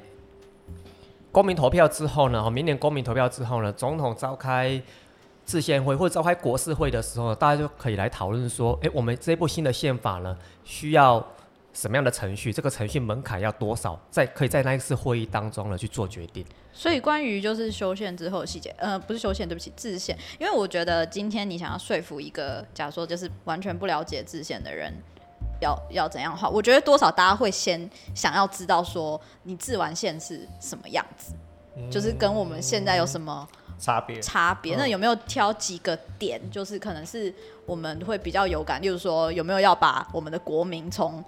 [1.33, 4.79] 公民投票之后呢，明年公民投票之后呢，总统召开
[5.47, 11.25] 制宪会或者召开国事会的时候，大家就可以来讨论说，诶，我们这部新的宪法呢，需要
[11.73, 12.53] 什么样的程序？
[12.53, 13.99] 这个程序门槛要多少？
[14.11, 16.45] 在可以在那一次会议当中呢去做决定。
[16.71, 20.15] 所以关于就是修宪之后细节，呃，不是修宪，对不起，制宪。
[20.39, 24.93] 因为我觉得今天你想要说服一个，假如说就是完全不了解制宪的人，
[25.63, 31.33] 要要怎样的话，我觉得多少大家会先想要知道说你制完线是什么样子。
[31.89, 33.47] 就是跟我们现在有什么
[33.79, 34.21] 差别。
[34.21, 34.75] 差别？
[34.75, 37.33] 嗯那有没有挑几个点，就是可能是
[37.65, 41.23] 我们会比较有感，例如说有没有要把我们的国民从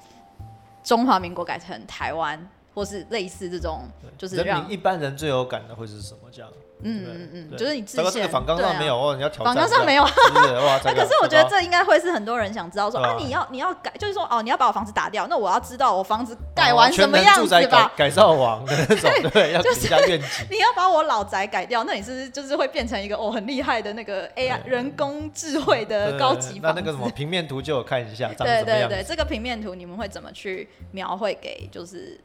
[0.83, 2.39] 中华民国改成台湾，
[2.75, 6.29] 或是类似这种，就是让人民一般人最有感的会是什么？
[6.31, 6.51] 这样，
[6.83, 9.53] 嗯对嗯嗯，就是你自糟糕这个宪访纲对啊上没有哦，你要挑战。
[9.53, 10.53] 访纲上没有，是不是？
[10.53, 18.09] 哇， 这哎，可是我觉得这应该会是很多人想知道说啊啊，你要你要改，就是说哦，你要把我房子打掉，那我要知道我房子盖哦完什么样子吧改？
[18.09, 20.27] 造王的那种，对，要评价愿景。
[20.51, 26.73] 你要把我老宅改掉，那你是不是就是会变成一个哦很厉害的那个 AI 人工智慧的高级房？
[26.75, 28.63] 那那个什么平面图就有看一下，长对。
[28.65, 32.19] 对对，这个平面图你们会怎么去描绘给就是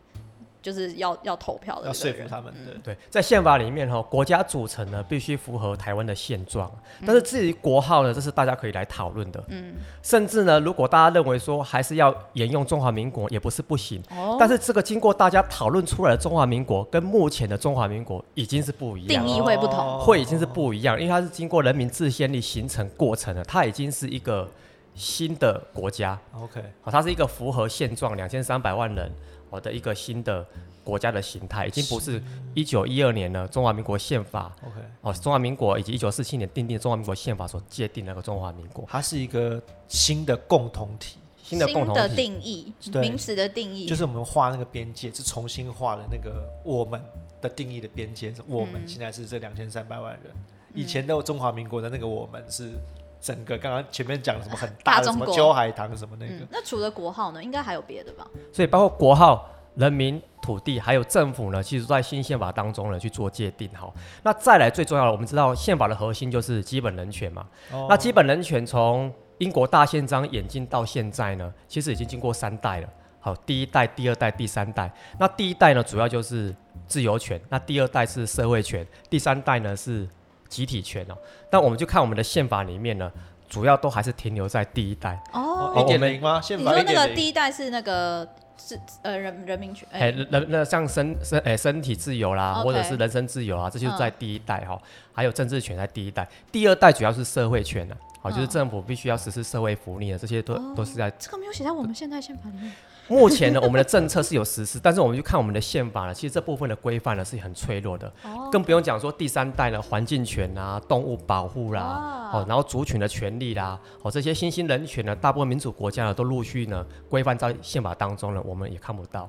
[0.63, 1.93] 就是要要投票的要？
[1.93, 2.81] 说服他们嗯。
[2.83, 6.71] 对，在宪法里面哈，国家组成呢必须符合台湾的现状，
[7.07, 9.43] 但是至于国号呢，这是大家可以来讨论的。
[9.49, 14.03] 嗯，甚至呢，如果大家认为说还是要沿用中华民国，也不是不行。
[14.11, 19.79] 哦，但是这个经过大家讨论出来的中华民国，跟目前的中华民国已经是不一样了，定义会不同。
[19.79, 24.49] 哦会已经是不一样，因为它是经过人民自宪力形成过程的，它已经是一个
[24.95, 29.11] 新的国家，OK，好，它是一个符合现状两千三百万人
[29.49, 30.47] 我的一个新的
[30.85, 32.23] 国家的形态，已经不是
[32.55, 34.55] 一九一二年呢中华民国宪法。
[34.63, 38.85] OK，哦，中华民国以及一九四七年订定的中华民国宪法所界定那个中华民国。
[38.89, 42.17] 它是一个新的共同体，新的共同体。
[42.17, 43.03] 定义，对。
[43.03, 47.01] 名词的定义，就是我们画那个边界，是重新画了那个我们
[47.41, 48.89] 的定义的边界，是我们嗯。
[48.89, 50.33] 现在是这两千三百万人，
[50.75, 52.73] 以前的中华民国的那个我们是
[53.21, 58.27] 整个刚刚前面讲的什么很大的什么大中国秋海棠什么那个嗯，，那除了国号呢，应该还有别的吧？
[58.53, 63.69] 所以包括国号、人民、土地，还有政府呢，其实都在新宪法当中呢去做界定。
[63.75, 67.47] 好，那再来最重要的，我们知道宪法的核心就是基本人权嘛。
[67.71, 72.89] 哦那基本人权从英国大宪章演进到现在呢，其实已经经过三代了。
[73.23, 74.91] 好，第一代、第二代、第三代。
[75.19, 76.55] 那第一代呢，主要就是
[76.87, 80.09] 自由权；那第二代是社会权；第三代呢是
[80.51, 81.17] 集体权哦。
[81.49, 83.11] 但我们就看我们的宪法里面呢，
[83.49, 85.19] 主要都还是停留在第一代。
[85.33, 86.39] 哦，一点我们零吗？
[86.43, 94.79] 宪你说那个第一代是那个是呃人人民权，哎、哎，人那像身身哎、身体自由啦或者是人身自由啊，这就是在第一代哈、
[95.15, 102.71] 还有政治权在第一代，第二代主要是社会权呢、好、就是嗯政府必须要实施社会福利的，这些都、哦都是在这个没有写在我们现在宪法里面。
[103.11, 119.29] 目前呢，我们的政策是有实施，但是我们去看我们的宪法呢，其实这部分的规范呢是很脆弱的，哦，更不用讲说第三代的，环境权啊、动物保护啦，啊哦，然后族群的权利啦，哦，这些新兴人权呢，大部分民主国家呢都陆续呢规范在宪法当中呢，我们也看不到。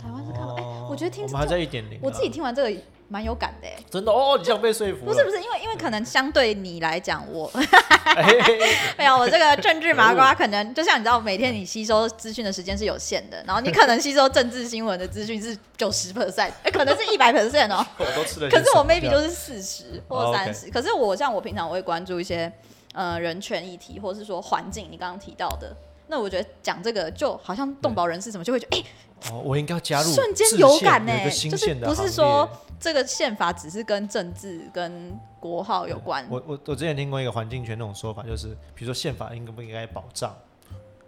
[0.00, 7.50] 哦，台湾是看到，哎，我觉得听我们还这在一点零啊，我自己听完这个蛮有感的，哎，真的哦，你这样被说服，不是不是，因为因为可能相对你来讲，我
[8.96, 17.84] 没有我这个政治麻瓜，可能就像你知道，每天你吸收资讯的时间是有限的，然后你可能吸收政治新闻的资讯是九十 percent，可能是 一百 percent 哦。
[17.98, 18.48] 我都吃了。
[18.48, 22.50] 可是我 maybe 这样都是四十或三十、可是我像我平常我会关注一些
[22.94, 25.74] 呃人权议题，或是说环境，你刚刚提到的。
[26.06, 28.84] 那我觉得讲这个就好像动保人士什么，就会觉得哎、
[29.30, 36.26] 哦，我应该要加入瞬间有感呢、就是不是行说列这个宪法只是跟政治跟国号有关。
[36.30, 40.34] 我我我之前听过一个环境权那种说法，就是比如说宪法应不应该保障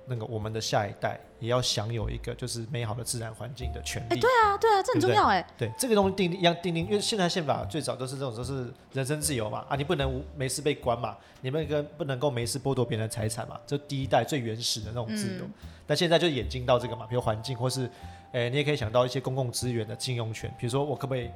[0.05, 4.21] 那个我们的下一代也要享有一个就是美好的自然环境的权利。
[4.21, 15.45] 对啊，对啊，这很重要哎、对这个东西定一样定定，因为现在宪法最早都是这种都是人身自由嘛，啊，你不能无没事被关嘛，你们跟不能够没事剥夺别人的财产嘛，这第一代最原始的那种自由。
[15.45, 15.53] 嗯
[15.87, 17.91] 但现在就演进到这个嘛，比如环境或是，
[18.33, 21.31] 诶、你也可以想到一些公共资源的禁用权，比如说我可不可以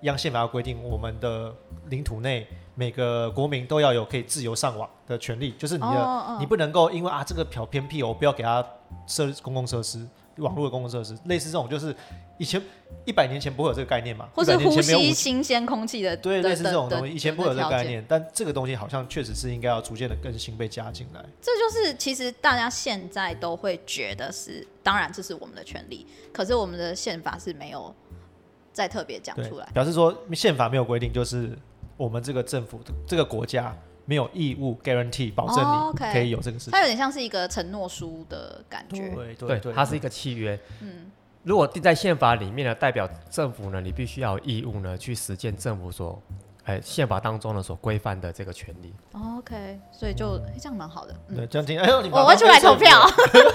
[0.00, 1.54] 一样宪法要规定我们的
[1.88, 8.64] 领土内每个国民都要有可以自由上网的权利，就是你的、哦哦你不能够因为啊这个票偏僻，我不要给他
[9.06, 10.06] 设公共设施。
[10.40, 11.94] 网络的公共设施，类似这种，就是
[12.38, 12.60] 以前
[13.04, 21.24] 一百年前不会有这个概念嘛或是呼吸新鲜空气的，对，类似这种东西，以前不会有这个概念，但这个东西好像确实是应该要逐渐的更新被加进来。
[21.40, 27.94] 这就是其实大家现在都会觉得是，当然这是我们的权利，可是我们的宪法是没有
[28.72, 29.68] 再特别讲出来，。
[29.72, 31.56] 表示说宪法没有规定，就是
[31.96, 33.76] 我们这个政府这个国家
[34.10, 36.72] 没有义务 guarantee 保证哦你，OK 可以有这个事情。
[36.72, 39.08] 它有点像是一个承诺书的感觉。
[39.10, 40.58] 对对对对，它是一个契约。
[40.80, 41.12] 嗯，
[41.44, 46.20] 如果定在宪法里面呢，代表政府呢，你必须要有义务呢去实践政府所，
[46.64, 48.94] 哎，宪法当中呢所规范的这个权利。
[49.12, 51.14] 哦 OK，所以就、诶这样蛮好的。
[51.28, 53.08] 嗯，对这样听，哎呦，你我会出来投票，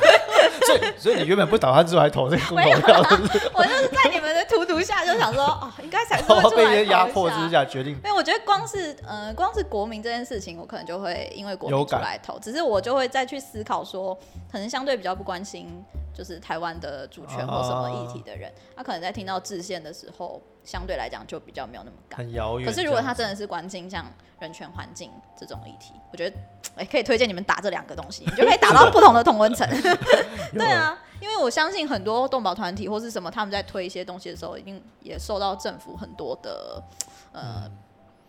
[0.65, 3.51] 所以所以你原本不打算出来投这个公投票，是是？
[3.53, 14.17] 我就是在你们的荼毒下就想说， 哦，应该还是会然后出来被一些压迫之下决定因为我觉得光是呃，光是国民这件事情，我可能就会因为国民出来投，只是我就会再去思考说，
[14.51, 15.67] 可能相对比较不关心
[16.13, 22.17] 就是台湾的主权或什么议题的人，他可能在听到制宪的时候，相对来讲就比较没有那么高。
[22.17, 22.67] 很遥远。
[22.67, 24.05] 可是如果他真的是关心像
[24.39, 26.35] 人权环境这种议题，我觉得
[26.75, 29.65] 哎、可以推荐你们打这两个东西，你就可以打到不同的同温层。
[30.51, 36.83] 对啊，因为我相信很多动保团体或是什么，他们在推一些东西的时候，一定也受到政府很多的
[37.31, 37.69] 呃，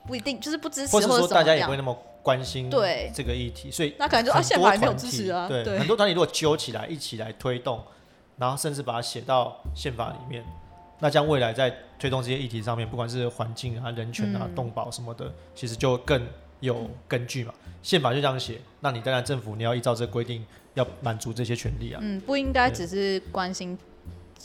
[0.06, 1.76] 不一定就是不支持或者说大家也不会。
[1.76, 7.80] 那么关心对这个议题，所以那可能就啊宪法也没有支持啊对，对很多团体如果揪起来一起来推动，
[8.36, 10.44] 然后甚至把它写到宪法里面，
[10.98, 16.20] 那将未来在推动这些议题上面，不管是环境啊、人权啊、嗯动保什么的，其实就更
[16.60, 17.52] 有根据嘛。
[17.82, 22.00] 宪法就这样写，那你当然政府你要依照这个规定，要满足这些权利啊。
[22.02, 23.78] 嗯，不应该只是关心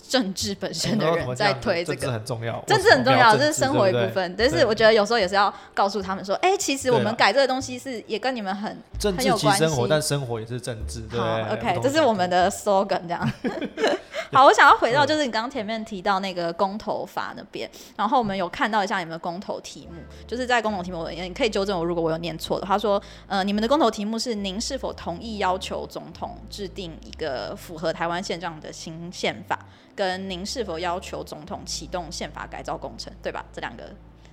[0.07, 2.11] 政治本身的人在推这政治个。
[2.11, 4.35] 很重要，政治很重要，这是生活一部分。
[4.37, 13.31] 但是我觉得有时候也是要告诉他们说，哎、其实我们改这个东西是也跟你们很政治很有关即生活，但生活也是政治，好，OK，这是我们的 slogan 这样。
[14.33, 22.65] 好，我想要回到就是你刚刚前面提到那个公投法那边，然后我们有看到一下你们的公投题目，就是在公投题目，你可以纠正我，如果我有念错的。
[22.65, 29.59] 他说，呃，你们的公投题目是您是否同意要求总统制定一个符合台湾现状的新宪法，
[29.95, 33.45] 跟您是否要求总统启动宪法改造工程，对吧？
[33.51, 33.83] 这两个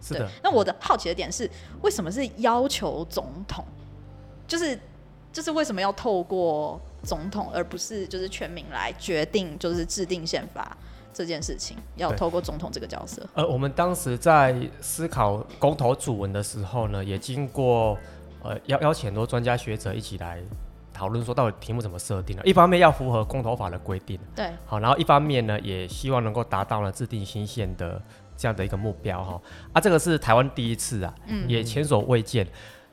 [0.01, 0.29] 是的，。
[0.43, 1.51] 那我的好奇的点是，
[1.83, 3.65] 为什么是要求总统？
[4.47, 4.79] 就是
[5.33, 10.77] 就是为什么要透过总统，而不是就是全民来决定，就是制定宪法
[11.13, 13.27] 这件事情，要透过总统这个角色？
[13.35, 17.99] 呃，我们当时在思考公投主文的时候呢，也经过
[18.43, 20.41] 呃邀邀请很多专家学者一起来
[20.99, 22.43] 讨论，说到底题目怎么设定呢？
[22.45, 28.03] 一方面要符合公投法的规定，对，好，然后一方面呢，也希望能够达到了制定新线的
[28.37, 29.41] 这样的一个目标哈。
[29.73, 32.45] 啊，这个是台湾第一次啊，嗯也前所未见。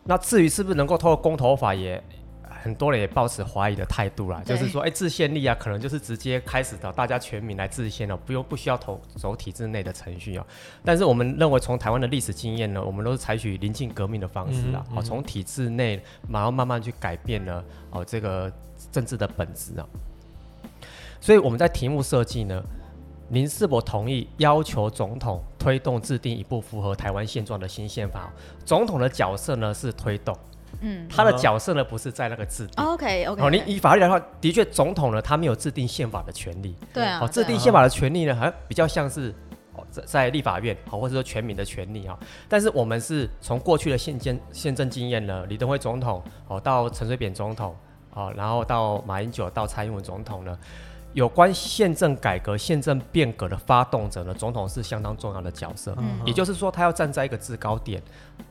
[0.03, 2.01] 那至于是不是能够透过公投法也，
[2.65, 10.43] 很多人也抱持怀疑的态度啦，就是说，哎、制宪力啊，可能就是直接开始的，大家全民来制宪了，不用不需要投走体制内的程序哦。
[10.84, 18.51] 但是我们认为，从台湾的历史经验呢，我们都是采取临近革命的方式啊，嗯哦，从体制内，然后慢慢去改变了哦这个
[18.91, 19.86] 政治的本质啊。
[21.21, 22.63] 所以我们在题目设计呢，
[23.30, 28.34] 您是否同意要求总统推动制定一部符合台湾现状的新宪法？
[28.65, 30.36] 总统的角色呢是推动，
[30.87, 32.85] 嗯他的角色呢不是在那个制定。
[32.85, 36.75] ，OK OK，哦，你以法律来说，的确，总统呢，他没有制定宪法的权利。
[36.93, 39.33] 对啊，哦，制定宪法的权利呢，好像比较像是
[39.73, 42.17] 哦，在在立法院，好，或者说全民的权利啊。
[42.47, 47.75] 但是我们是从过去的宪监宪政经验呢，李登辉总统，哦，到陈水扁总统，
[48.11, 50.57] 哦，然后到马英九，到蔡英文总统呢，
[51.15, 55.95] 有关宪政改革、宪政变革的发动者呢，总统是相当重要的角色。
[55.97, 58.04] 嗯也就是说，他要站在一个制高点，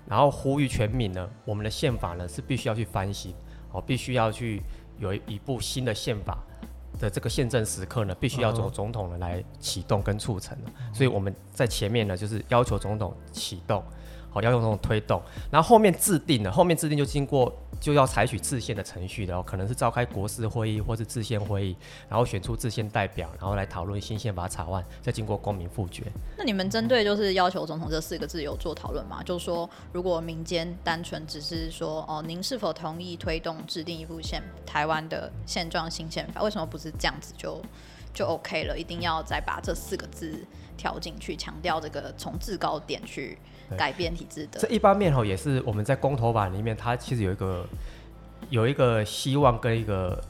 [0.09, 3.35] 然后呼吁全民呢，我们的宪法呢是必须要去翻新，
[3.71, 4.63] 哦，必须要去
[4.99, 6.39] 有一一部新的宪法
[6.99, 10.73] 的这个宪政时刻呢，必须要由嗯总统呢来启动跟促成的。
[10.95, 13.85] 所以我们在前面呢，就是要求总统启动，
[14.35, 21.77] 好、要用这种推动，然后后面制定的，后面制定就经过就要采取制宪的程序的哦，可能是召开国事会议或是制宪会议，
[22.09, 26.03] 然后选出制宪代表，然后来讨论新宪法草案，再经过公民复决。
[26.37, 29.23] 那你们针对就是要求总统这四个字有做讨论吗？
[29.23, 36.43] 就是说，如果民间单纯只是说哦，您是否同意推动制定一部宪台湾的现状新宪法？
[36.43, 37.63] 为什么不是这样子就
[38.13, 38.77] 就 OK 了？
[38.77, 40.45] 一定要再把这四个字
[40.77, 43.39] 调进去，强调这个从制高点去
[43.77, 44.61] 改变体制的。
[44.61, 47.67] 这一方面哈，也是我们在公投法里面，它其实有一个
[48.51, 50.23] 有一个希望跟一个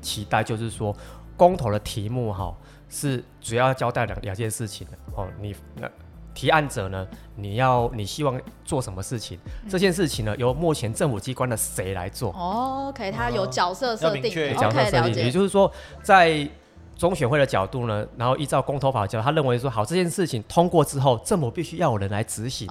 [0.00, 0.94] 期待，就是说
[1.36, 2.54] 公投的题目哈
[2.88, 5.28] 是主要交代两两件事情的哦。
[5.40, 5.90] 你那
[6.32, 9.38] 提案者呢，你要你希望做什么事情？
[9.68, 12.30] 这件事情呢，由目前政府机关的谁来做？
[12.30, 15.30] 哦，OK，它有角色设定要明确角色，OK，设定，也。
[15.30, 15.70] 就是说，
[16.02, 16.48] 在
[17.00, 22.68] 中选会的角度呢，然后依照公投法的角度，他认为说，好这件事情通过之后，政府必须要有人来执行、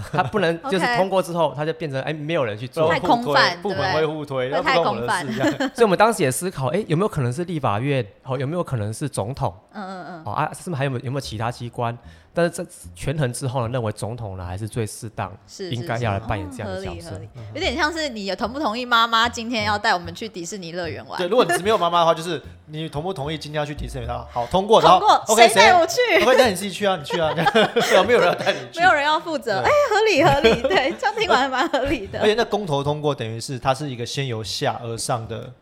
[0.12, 2.98] 他不能 就是通过之后，他就变成哎没有人去做太。
[2.98, 5.50] 空泛部门会互推，会太空泛事一样。
[5.74, 8.04] 所以我们当时也思考，哎，有没有可能是立法院？
[8.24, 9.52] 哦，有没有可能是总统？
[9.72, 11.96] 嗯嗯嗯，哦啊，是不是还有没有有没有其他机关？
[12.34, 21.18] 但是这权衡之后呢，认为总统呢还是最适当，是应该要来扮演这样哦的角色合理合理，有点像是你同不同意妈妈今天要带我们去迪士尼乐园玩？
[21.18, 24.06] 对，如果你是没有妈妈的话，就是你同不同意今天要去迪士尼？
[24.06, 28.80] 好，好通过，然后通过 OK 谁带我去？OK，带你自己去啊，你去啊，对啊，没有人要带你去。
[28.80, 32.20] 没有人要负责，合理合理， 对，这样听完还蛮合理的。
[32.20, 35.52] 而且那公投通过，等于是它是一个先由下而上的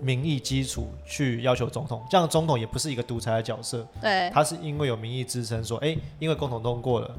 [0.00, 7.10] 民意基础去要求总统，这样总统也不是一个独裁的角色，对，他是因为有民意支撑，说，哎、因为公投通过了，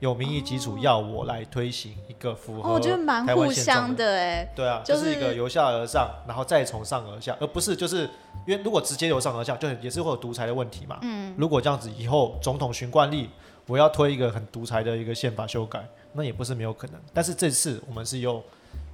[0.00, 8.08] 有民意基础，要我来推行一个符合哦，我觉得蛮互相的哎，对啊，就就是一个由下而上，然后再从上而下，而不是就是
[8.46, 10.98] 因为如果直接由上而下，就也是会有独裁的问题嘛。
[11.02, 13.28] 嗯，如果这样子以后总统循惯例，
[13.66, 17.00] 我要推一个很独裁的一个宪法修改，那也不是没有可能。
[17.12, 18.42] 但是这次我们是由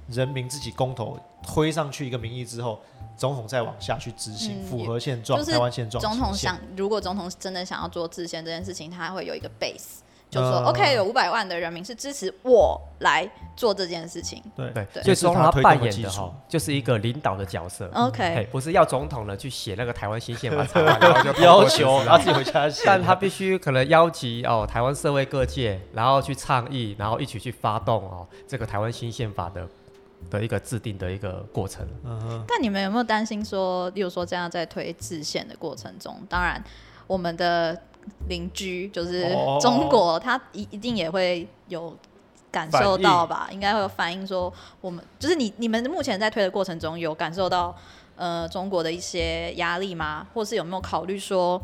[0.09, 2.81] 人民自己公投推上去一个民意之后，
[3.17, 6.01] 总统再往下去执行，嗯符合现状，就是台湾现状。
[6.01, 9.99] 总统想，如果总统真的想要做制宪这件事情，他会有一个 base，
[10.29, 14.43] 就说、嗯 OK，有五百万的人民是支持我来做这件事情。
[14.55, 17.89] 对对，对所以总统他扮演的哈，就是一个领导的角色。
[17.93, 29.67] OK，不是要总统呢去写那个台湾新宪法草案， 然后就要求他自己回家写，但他必须可能邀集哦台湾社会各界，然后去倡议，然后一起去发动哦这个台湾新宪法的
[30.29, 31.87] 的一个制定的一个过程。
[32.03, 36.63] 嗯哼，但你们有没有担心说，例如说这样在推制宪的过程中，当然
[37.07, 37.75] 我们的
[38.27, 41.95] 邻居就是哦中国，他一一定也会有
[42.51, 43.49] 感受到吧？
[43.51, 44.51] 应该会有反映说，
[44.81, 47.75] 我们就是你你们目前在推的过程中，有感受到
[48.15, 50.27] 呃中国的一些压力吗？
[50.33, 51.61] 或是有没有考虑说，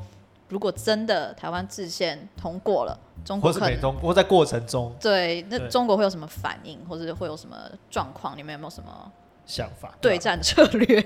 [0.49, 7.57] 如果真的台湾制宪通过了，中或国可能是美中，或在过程中对那中国会有什么反应，或者会有什么
[7.89, 8.37] 状况？
[8.37, 9.11] 你们有没有什么
[9.45, 11.03] 想法对战策略？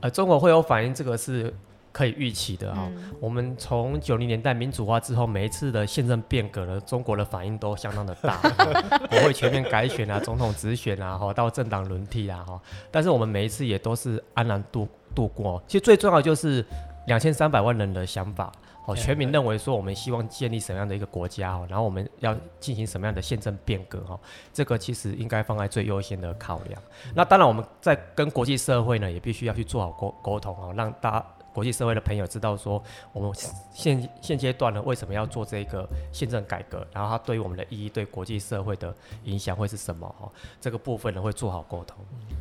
[0.00, 1.54] 呃，中国会有反应，这个是
[1.92, 8.38] 可以预期的哈、嗯我们从九零年代民主化之后，每一次的宪政变革呢，中国的反应都相当的大，
[9.10, 12.60] 国会全面改选啊，总统直选啊，哈，到政党轮替啊，哈。
[12.90, 15.62] 但是我们每一次也都是安然度度过。
[15.66, 16.64] 其实最重要就是
[17.06, 18.50] 两千三百万人的想法。
[18.86, 24.18] 哦，全民认为说我们希望建立什么样的一个国家哦，然后我们要进行什么样的宪政变革哦，
[24.54, 26.82] 这个其实应该放在最优先的考量。
[27.14, 32.82] 那当然，我们在跟国际社会呢，也必须要去做好沟沟通哦，让大家国际社会的朋友知道说，
[33.12, 33.32] 我们
[33.72, 38.94] 现现阶段呢为什么要做这个宪政改革，然后它对于我们的意义、对国际社会的
[39.24, 40.30] 影响会是什么哦，
[40.60, 41.96] 这个部分呢会做好沟通。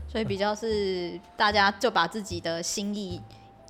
[0.07, 3.20] 所以比较是大家就把自己的心意，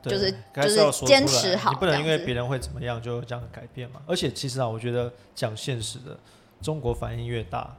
[0.01, 4.01] 就是就是坚持好你不能因为别人会怎么样就这样改变嘛。
[4.05, 6.17] 而且其实啊，我觉得讲现实的，
[6.61, 7.75] 中国反应越大，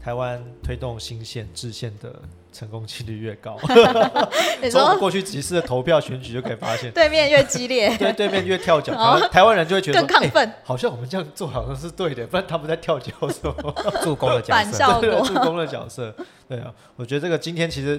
[0.00, 2.22] 台湾推动新宪制宪的
[2.52, 3.58] 成功几率越高。
[4.62, 13.74] 你从我们说过去几次的投票选举就可以发现，对面越激烈， 对对面越跳脚，台湾台湾人就会觉得更亢奋，好像我们这样做好像是对的，不然他们在跳脚什么？
[14.02, 14.52] 助攻的角色。
[14.52, 15.26] 反 效对果。
[15.26, 16.14] 助攻的角色。
[16.48, 17.98] 对啊，我觉得这个今天其实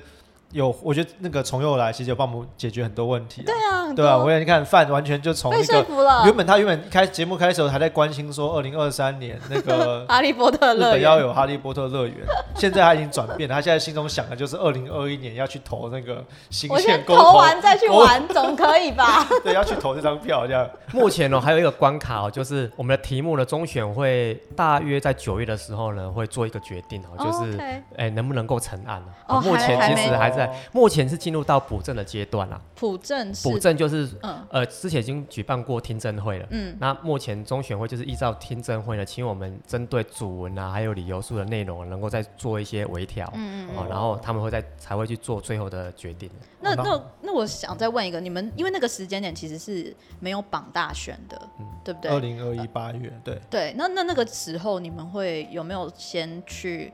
[0.53, 3.45] 有，我觉得那个从又来其实有帮我们解决很多问题、啊。
[3.45, 6.23] 对啊，对啊，我也你看范完全就从被那个说服了。
[6.25, 12.17] 原本他原本开节目开始的时候还在关心说二零二三年那个 哈利波特日乐要有哈利波特乐园，
[12.55, 19.27] 现在他已经转变了，他现在心中想的就是二零二一年要去投那个新我先宪公投完再去玩，总可以吧？
[19.43, 20.69] 对，要去投这张票这样。
[20.91, 27.57] 目前呢、还有一个关卡哦，就是我们的题目的，中选会大约在九月的时候呢，会做一个决定哦，就是
[27.97, 32.59] 哎、能不能够成案呢、哦目前其实还在，目前是进入到补正的阶段啦。
[32.75, 36.47] 补正补正就是嗯呃，之前已经举办过听证会了。
[36.51, 43.31] 嗯那目前中选会就是依照听证会呢，请我们针对主文啊，还有理由书的内容，能够再做一些微调。
[43.35, 43.77] 嗯嗯。
[43.77, 46.29] 哦，然后他们会再才会去做最后的决定。
[46.59, 51.41] 那那那我想再问一个，你们因为那个时间点其实是没有绑大选的，
[51.83, 52.11] 对不对？
[52.11, 56.91] 二零二一八月，对，对，那那那个时候你们会有没有先去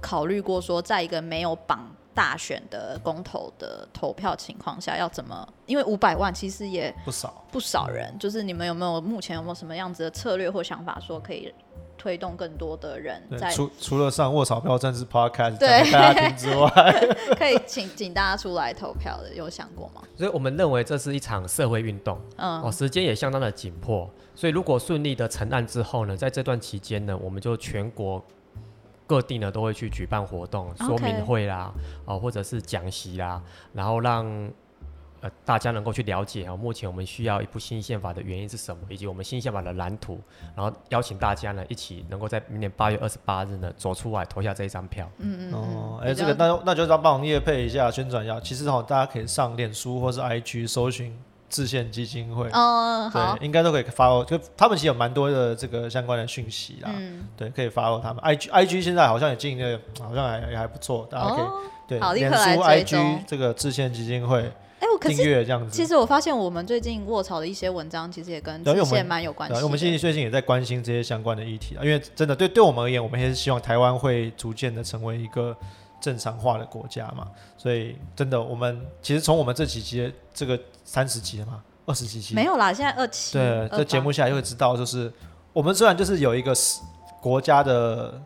[0.00, 5.48] 考虑过说，在一个没有绑大选的公投的投票情况下，要怎么？
[5.66, 7.44] 因为五百万其实也不少。
[7.52, 11.54] 不少人，就是你们有没有目前有没有什么样子的策略或想法，说可以
[11.96, 16.68] 推动更多的人在，除除了上卧草票政治 podcast 对大家听之外，
[17.38, 20.02] 可以请请大家出来投票的，有想过吗？
[20.16, 22.18] 所以我们认为这是一场社会运动。
[22.36, 28.22] 嗯哦，时间也相当的紧迫，所以如果顺利的成案之后呢，在这段期间呢，我们就全国
[29.08, 31.72] 各地呢都会去举办活动、说明会啦，
[32.04, 33.42] 哦，或者是讲习啦，
[33.72, 34.26] 然后让
[35.20, 40.20] 呃大家能够去了解啊、哦，目前我们需要一部新宪法的原因是什么，以及我们新宪法的蓝图，
[40.54, 45.10] 然后邀请大家呢一起能够在明年八月二十八日呢走出来投下这一张票。
[45.18, 48.38] 嗯嗯哦嗯，，哎，这个那那就让帮我们业配一下，宣传一下。
[48.40, 51.16] 其实哈，大家可以上脸书或是 IG 搜寻
[51.48, 54.24] 制宪基金会，嗯好对，应该都可以 follow。
[54.24, 58.22] 就他们其实有蛮多的这个相关的讯息啦，嗯对，可以 follow 他们。
[58.22, 64.40] IG IG 现在好像也经营的，好像还也还不错，大家可以哦，对好立刻脸书来追踪 IG 这个制宪基金会
[64.80, 65.76] 哎，我可订是阅这样子。
[65.76, 69.58] 其实我发现我们最近卧槽的一些文章，其实也跟对因为我们制宪蛮有关系的。
[69.58, 75.56] 因为我们其实最近也在关心这些相关的议题啊，因为真的对对我们而言，我们也是希望台湾会逐渐的成为一个
[76.00, 77.26] 正常化的国家嘛，
[77.56, 80.56] 所以真的我们其实从我们这几集这个
[80.88, 83.34] 三十集了嘛，二十几集没有啦，现在二七。
[83.34, 85.12] 对，这节目下来就会知道，就是
[85.52, 86.80] 我们虽然就是有一个实
[87.20, 88.18] 国家的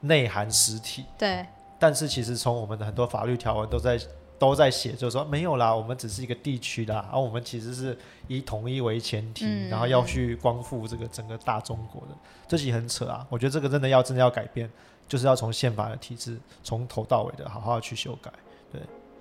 [0.00, 1.46] 内涵实体，对
[1.78, 3.96] 但是其实从我们的很多法律条文都在
[4.36, 7.96] 都在写，就是说没有啦，我们只是一个地区的，然后我们其实是
[8.26, 12.08] 以统一为前提，嗯然后要去光复这个整个大中国的，
[12.48, 13.24] 这其实很扯啊。
[13.30, 14.68] 我觉得这个真的要真的要改变，
[15.06, 18.32] 就是要从宪法的体制从头到尾的好好地去修改。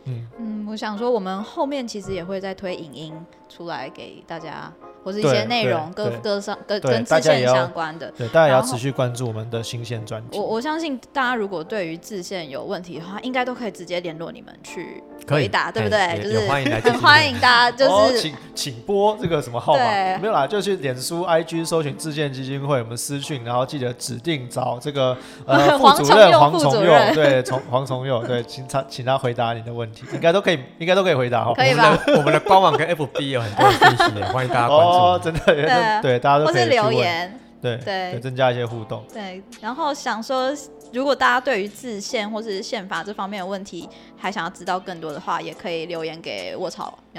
[0.08, 3.14] 对，嗯，嗯，我想说，我们后面其实也会再推影音
[3.50, 4.72] 出来给大家，
[5.04, 8.12] 或是一些内容对对各各上跟跟自宪大家也要相关的。
[8.18, 10.46] 对，大家也要持续关注我们的新鲜专辑我。
[10.46, 16.22] 我相信大家如果对于自宪有问题的话，应该都可以直接联络你们去回答，对不对？
[16.22, 19.80] 就是也欢迎来 很欢迎大家，就是哦请请拨这个什么号码？
[20.20, 31.54] 没有啦，就去脸书、IG 搜寻自建基金会，我们私讯，然后记得指定找这个呃 副黄主任黄崇佑，对，从黄崇佑，对，请他请他回答你的问题，应该都可以，应该都可以回答哈。
[31.54, 31.98] 可以吧？
[32.16, 34.94] 我们的官网跟 FB 有很多信息，欢迎大家关注。
[34.94, 39.04] 哦，真的，对，大家都可以留言，对对增加一些互动。
[39.14, 39.42] 对。
[39.62, 40.52] 然后想说，
[40.94, 46.70] 如果大家对于自宪或是宪法这方面的问题，还想要知道更多的话，也可以留言给卧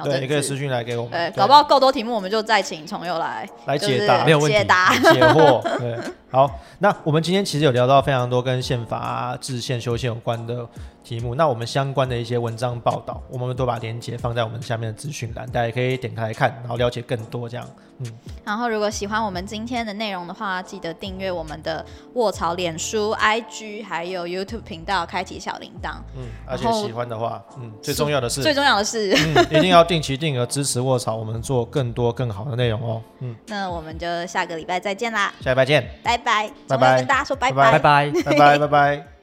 [0.05, 0.59] 对，政你可以私治。
[0.59, 4.95] 讯来给我们，对，搞不好够多题目，我们就再请重佑来来解答没有问题解答。
[5.13, 5.63] 解惑。
[5.79, 5.99] 对，
[6.31, 10.67] 好，那我们今天其实有聊到非常多跟宪法、啊、制宪、修宪有关的
[11.05, 17.67] 题目，那我们相关的一些文章报道，我们都把链接放在我们下面的资讯栏，大家也可以点开来看，然后了解更多这样。
[18.01, 18.13] 嗯，
[18.45, 21.85] 然后，如果喜欢我们今天的内容的话，记得订阅我们的
[22.15, 25.95] 卧槽脸书、IG 还有 YouTube 频道，开启小铃铛。
[26.17, 33.03] 嗯，而且然后喜欢的话，嗯，最重要的是，最重要的是，嗯，一定要定期定额支持卧槽，我们做更多更好的内容哦。
[33.21, 36.51] 嗯，那我们就下个礼拜再见啦，下礼拜见，拜拜。
[36.69, 38.13] 拜拜跟大家说拜拜拜拜。
[38.25, 39.07] 拜拜拜拜。